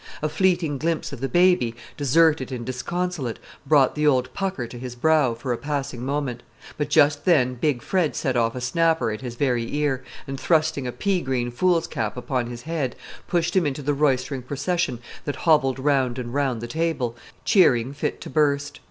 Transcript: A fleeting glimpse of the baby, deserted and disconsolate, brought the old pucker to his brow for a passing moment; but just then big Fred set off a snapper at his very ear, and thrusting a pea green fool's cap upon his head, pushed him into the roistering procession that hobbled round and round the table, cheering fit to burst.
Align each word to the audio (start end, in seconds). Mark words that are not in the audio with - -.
A 0.23 0.29
fleeting 0.29 0.79
glimpse 0.79 1.13
of 1.13 1.21
the 1.21 1.29
baby, 1.29 1.75
deserted 1.95 2.51
and 2.51 2.65
disconsolate, 2.65 3.37
brought 3.67 3.93
the 3.93 4.07
old 4.07 4.33
pucker 4.33 4.65
to 4.65 4.79
his 4.79 4.95
brow 4.95 5.35
for 5.35 5.53
a 5.53 5.59
passing 5.59 6.03
moment; 6.03 6.41
but 6.75 6.89
just 6.89 7.23
then 7.23 7.53
big 7.53 7.83
Fred 7.83 8.15
set 8.15 8.35
off 8.35 8.55
a 8.55 8.61
snapper 8.61 9.11
at 9.11 9.21
his 9.21 9.35
very 9.35 9.75
ear, 9.75 10.03
and 10.25 10.39
thrusting 10.39 10.87
a 10.87 10.91
pea 10.91 11.21
green 11.21 11.51
fool's 11.51 11.85
cap 11.85 12.17
upon 12.17 12.47
his 12.47 12.63
head, 12.63 12.95
pushed 13.27 13.55
him 13.55 13.67
into 13.67 13.83
the 13.83 13.93
roistering 13.93 14.41
procession 14.41 14.97
that 15.25 15.35
hobbled 15.45 15.77
round 15.77 16.17
and 16.17 16.33
round 16.33 16.61
the 16.61 16.67
table, 16.67 17.15
cheering 17.45 17.93
fit 17.93 18.19
to 18.21 18.29
burst. 18.31 18.79